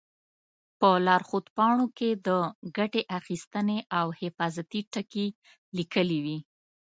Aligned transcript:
په 0.79 0.89
لارښود 1.05 1.45
پاڼو 1.55 1.85
کې 1.97 2.09
د 2.27 2.29
ګټې 2.77 3.01
اخیستنې 3.19 3.79
او 3.99 4.07
حفاظتي 4.19 4.81
ټکي 4.93 5.27
لیکلي 5.77 6.19
وي. 6.25 6.39